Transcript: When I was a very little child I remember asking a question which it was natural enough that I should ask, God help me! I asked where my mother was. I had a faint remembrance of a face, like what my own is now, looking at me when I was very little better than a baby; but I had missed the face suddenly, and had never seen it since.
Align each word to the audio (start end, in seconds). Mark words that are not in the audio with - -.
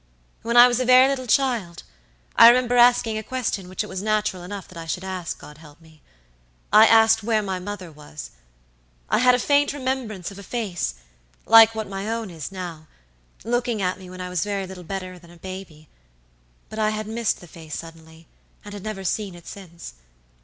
When 0.41 0.57
I 0.57 0.67
was 0.67 0.79
a 0.79 0.83
very 0.85 1.07
little 1.07 1.27
child 1.27 1.83
I 2.35 2.47
remember 2.49 2.75
asking 2.75 3.19
a 3.19 3.21
question 3.23 3.69
which 3.69 3.83
it 3.83 3.87
was 3.87 4.01
natural 4.01 4.41
enough 4.41 4.67
that 4.69 4.77
I 4.79 4.87
should 4.87 5.03
ask, 5.03 5.37
God 5.37 5.59
help 5.59 5.79
me! 5.79 6.01
I 6.73 6.87
asked 6.87 7.21
where 7.21 7.43
my 7.43 7.59
mother 7.59 7.91
was. 7.91 8.31
I 9.11 9.19
had 9.19 9.35
a 9.35 9.37
faint 9.37 9.73
remembrance 9.73 10.31
of 10.31 10.39
a 10.39 10.41
face, 10.41 10.95
like 11.45 11.75
what 11.75 11.87
my 11.87 12.09
own 12.11 12.31
is 12.31 12.51
now, 12.51 12.87
looking 13.43 13.79
at 13.79 13.99
me 13.99 14.09
when 14.09 14.21
I 14.21 14.29
was 14.29 14.43
very 14.43 14.65
little 14.65 14.83
better 14.83 15.19
than 15.19 15.29
a 15.29 15.37
baby; 15.37 15.87
but 16.67 16.79
I 16.79 16.89
had 16.89 17.05
missed 17.05 17.39
the 17.39 17.45
face 17.45 17.77
suddenly, 17.77 18.25
and 18.65 18.73
had 18.73 18.81
never 18.81 19.03
seen 19.03 19.35
it 19.35 19.45
since. 19.45 19.93